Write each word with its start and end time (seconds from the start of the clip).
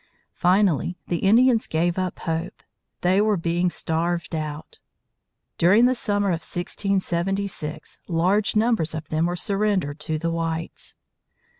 Finally, 0.33 0.97
the 1.09 1.17
Indians 1.17 1.67
gave 1.67 1.95
up 1.95 2.17
hope. 2.21 2.63
They 3.01 3.21
were 3.21 3.37
being 3.37 3.69
starved 3.69 4.33
out. 4.33 4.79
During 5.59 5.85
the 5.85 5.93
summer 5.93 6.29
of 6.29 6.41
1676, 6.41 7.99
large 8.07 8.55
numbers 8.55 8.95
of 8.95 9.09
them 9.09 9.29
surrendered 9.35 9.99
to 9.99 10.17
the 10.17 10.31
whites. 10.31 10.95